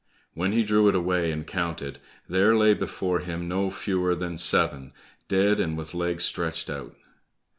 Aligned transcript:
When 0.33 0.51
he 0.51 0.63
drew 0.63 0.87
it 0.89 0.95
away 0.95 1.31
and 1.31 1.45
counted, 1.45 1.99
there 2.27 2.55
lay 2.57 2.73
before 2.73 3.19
him 3.19 3.47
no 3.47 3.69
fewer 3.69 4.15
than 4.15 4.35
seven, 4.39 4.93
dead 5.27 5.59
and 5.59 5.77
with 5.77 5.93
legs 5.93 6.23
stretched 6.23 6.71
out. 6.71 6.95